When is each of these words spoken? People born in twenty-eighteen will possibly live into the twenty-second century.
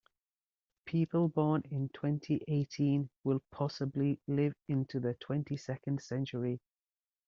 People 0.87 1.27
born 1.29 1.61
in 1.69 1.89
twenty-eighteen 1.89 3.11
will 3.23 3.43
possibly 3.51 4.19
live 4.25 4.55
into 4.67 4.99
the 4.99 5.13
twenty-second 5.13 6.01
century. 6.01 6.59